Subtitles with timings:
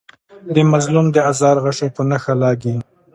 [0.53, 2.75] د مظلوم د آزار غشی په نښه لګي.